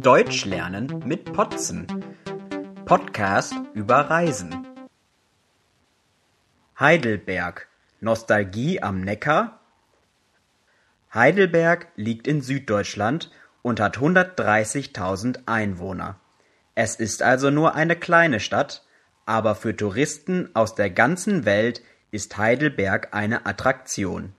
Deutsch 0.00 0.46
lernen 0.46 1.02
mit 1.04 1.30
Potzen. 1.30 1.86
Podcast 2.86 3.52
über 3.74 3.96
Reisen. 3.96 4.66
Heidelberg. 6.78 7.68
Nostalgie 8.00 8.80
am 8.80 9.02
Neckar? 9.02 9.60
Heidelberg 11.12 11.88
liegt 11.96 12.26
in 12.26 12.40
Süddeutschland 12.40 13.30
und 13.60 13.78
hat 13.78 13.98
130.000 13.98 15.40
Einwohner. 15.44 16.18
Es 16.74 16.96
ist 16.96 17.22
also 17.22 17.50
nur 17.50 17.74
eine 17.74 17.94
kleine 17.94 18.40
Stadt, 18.40 18.86
aber 19.26 19.54
für 19.54 19.76
Touristen 19.76 20.48
aus 20.54 20.74
der 20.74 20.88
ganzen 20.88 21.44
Welt 21.44 21.82
ist 22.10 22.38
Heidelberg 22.38 23.08
eine 23.12 23.44
Attraktion. 23.44 24.32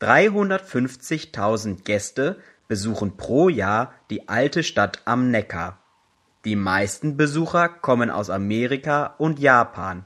350.000 0.00 1.84
Gäste 1.84 2.40
besuchen 2.68 3.16
pro 3.16 3.48
Jahr 3.48 3.92
die 4.10 4.28
alte 4.28 4.62
Stadt 4.62 5.02
am 5.04 5.30
Neckar. 5.30 5.78
Die 6.44 6.56
meisten 6.56 7.16
Besucher 7.16 7.68
kommen 7.68 8.10
aus 8.10 8.30
Amerika 8.30 9.14
und 9.18 9.38
Japan. 9.38 10.04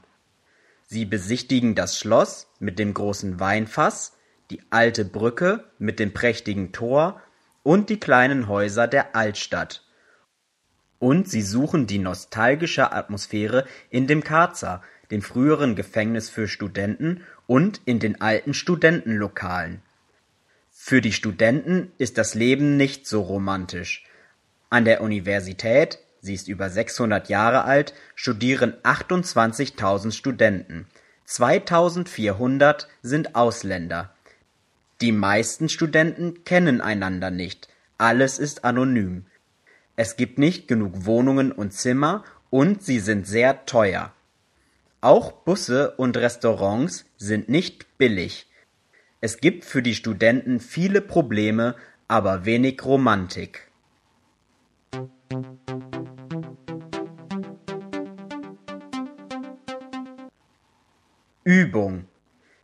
Sie 0.86 1.04
besichtigen 1.04 1.74
das 1.74 1.98
Schloss 1.98 2.48
mit 2.58 2.78
dem 2.78 2.94
großen 2.94 3.38
Weinfass, 3.38 4.16
die 4.50 4.62
alte 4.70 5.04
Brücke 5.04 5.64
mit 5.78 5.98
dem 5.98 6.12
prächtigen 6.12 6.72
Tor 6.72 7.20
und 7.62 7.90
die 7.90 8.00
kleinen 8.00 8.48
Häuser 8.48 8.88
der 8.88 9.14
Altstadt. 9.14 9.84
Und 10.98 11.28
sie 11.28 11.42
suchen 11.42 11.86
die 11.86 11.98
nostalgische 11.98 12.92
Atmosphäre 12.92 13.66
in 13.88 14.06
dem 14.06 14.24
Karzer, 14.24 14.82
dem 15.10 15.22
früheren 15.22 15.76
Gefängnis 15.76 16.28
für 16.28 16.48
Studenten, 16.48 17.22
und 17.46 17.80
in 17.84 17.98
den 17.98 18.20
alten 18.20 18.54
Studentenlokalen. 18.54 19.82
Für 20.82 21.02
die 21.02 21.12
Studenten 21.12 21.92
ist 21.98 22.16
das 22.16 22.34
Leben 22.34 22.78
nicht 22.78 23.06
so 23.06 23.20
romantisch. 23.20 24.02
An 24.70 24.86
der 24.86 25.02
Universität, 25.02 25.98
sie 26.22 26.32
ist 26.32 26.48
über 26.48 26.70
600 26.70 27.28
Jahre 27.28 27.64
alt, 27.64 27.92
studieren 28.14 28.72
28.000 28.82 30.10
Studenten. 30.10 30.86
2400 31.26 32.88
sind 33.02 33.36
Ausländer. 33.36 34.14
Die 35.02 35.12
meisten 35.12 35.68
Studenten 35.68 36.44
kennen 36.44 36.80
einander 36.80 37.30
nicht. 37.30 37.68
Alles 37.98 38.38
ist 38.38 38.64
anonym. 38.64 39.26
Es 39.96 40.16
gibt 40.16 40.38
nicht 40.38 40.66
genug 40.66 41.04
Wohnungen 41.04 41.52
und 41.52 41.74
Zimmer 41.74 42.24
und 42.48 42.82
sie 42.82 43.00
sind 43.00 43.28
sehr 43.28 43.66
teuer. 43.66 44.14
Auch 45.02 45.30
Busse 45.30 45.90
und 45.98 46.16
Restaurants 46.16 47.04
sind 47.18 47.50
nicht 47.50 47.98
billig. 47.98 48.49
Es 49.22 49.38
gibt 49.38 49.66
für 49.66 49.82
die 49.82 49.94
Studenten 49.94 50.60
viele 50.60 51.02
Probleme, 51.02 51.76
aber 52.08 52.46
wenig 52.46 52.82
Romantik. 52.84 53.70
Übung. 61.44 62.06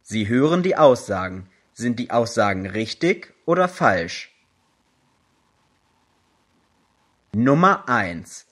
Sie 0.03 0.29
hören 0.29 0.63
die 0.63 0.77
Aussagen. 0.77 1.51
Sind 1.75 1.99
die 1.99 2.11
Aussagen 2.11 2.67
richtig 2.67 3.35
oder 3.45 3.69
falsch? 3.69 4.35
Nummer 7.35 7.87
1. 7.87 8.47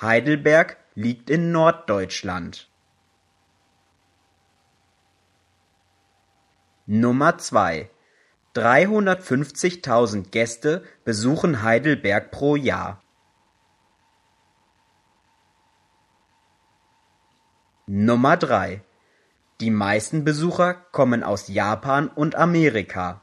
Heidelberg 0.00 0.78
liegt 0.94 1.28
in 1.28 1.52
Norddeutschland. 1.52 2.70
Nummer 6.86 7.36
2: 7.36 7.90
350.000 8.54 10.30
Gäste 10.30 10.82
besuchen 11.04 11.62
Heidelberg 11.62 12.30
pro 12.30 12.56
Jahr. 12.56 13.02
Nummer 17.86 18.36
3: 18.36 18.82
Die 19.60 19.70
meisten 19.70 20.24
Besucher 20.24 20.74
kommen 20.74 21.22
aus 21.22 21.48
Japan 21.48 22.08
und 22.08 22.34
Amerika. 22.34 23.22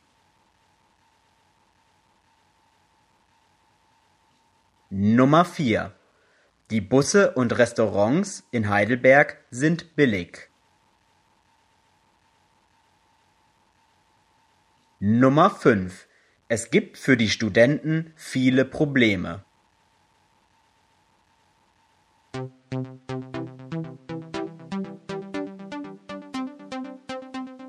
Nummer 4.89 5.45
4: 5.45 5.93
Die 6.69 6.81
Busse 6.81 7.31
und 7.31 7.57
Restaurants 7.57 8.47
in 8.51 8.69
Heidelberg 8.69 9.43
sind 9.49 9.95
billig. 9.95 10.49
Nummer 14.99 15.51
fünf: 15.51 16.07
Es 16.47 16.71
gibt 16.71 16.97
für 16.97 17.17
die 17.17 17.29
Studenten 17.29 18.13
viele 18.15 18.65
Probleme. 18.65 19.45